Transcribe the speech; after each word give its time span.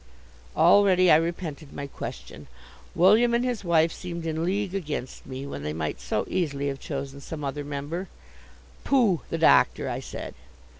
Already 0.57 1.11
I 1.11 1.15
repented 1.17 1.73
my 1.73 1.85
question. 1.85 2.47
William 2.95 3.35
and 3.35 3.45
his 3.45 3.63
wife 3.63 3.91
seemed 3.93 4.25
in 4.25 4.43
league 4.43 4.73
against 4.73 5.27
me, 5.27 5.45
when 5.45 5.61
they 5.61 5.73
might 5.73 6.01
so 6.01 6.25
easily 6.27 6.69
have 6.69 6.79
chosen 6.79 7.21
some 7.21 7.43
other 7.43 7.63
member. 7.63 8.07
"Pooh 8.83 9.21
the 9.29 9.37
doctor," 9.37 9.87
I 9.91 9.99
said. 9.99 10.33